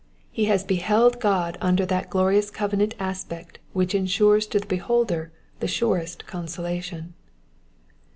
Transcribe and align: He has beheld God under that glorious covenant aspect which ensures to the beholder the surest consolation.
He 0.31 0.45
has 0.45 0.63
beheld 0.63 1.19
God 1.19 1.59
under 1.61 1.85
that 1.85 2.09
glorious 2.09 2.49
covenant 2.49 2.95
aspect 2.97 3.59
which 3.71 3.93
ensures 3.93 4.47
to 4.47 4.59
the 4.59 4.65
beholder 4.65 5.31
the 5.59 5.67
surest 5.67 6.25
consolation. 6.25 7.13